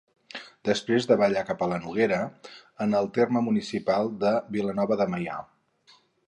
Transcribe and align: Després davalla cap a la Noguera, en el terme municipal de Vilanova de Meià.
Després 0.67 1.07
davalla 1.09 1.43
cap 1.49 1.59
a 1.65 1.67
la 1.73 1.77
Noguera, 1.83 2.19
en 2.87 2.97
el 3.01 3.11
terme 3.19 3.45
municipal 3.49 4.11
de 4.25 4.33
Vilanova 4.57 4.99
de 5.03 5.09
Meià. 5.13 5.39